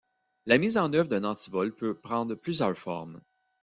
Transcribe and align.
La 0.47 0.57
mise 0.57 0.77
en 0.79 0.91
œuvre 0.93 1.09
d'un 1.09 1.23
antivol 1.23 1.75
peut 1.75 1.93
prendre 1.93 2.33
plusieurs 2.33 2.75
formes. 2.75 3.21